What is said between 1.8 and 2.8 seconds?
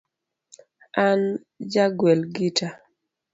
gwel gita.